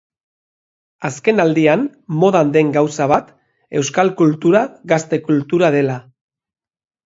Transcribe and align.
Azken 1.09 1.43
aldian 1.43 1.83
modan 2.23 2.55
den 2.57 2.73
gauza 2.79 3.09
bat, 3.13 3.29
euskal 3.83 4.13
kultura 4.25 4.65
gazte 4.95 5.23
kultura 5.31 5.75
dela. 5.81 6.03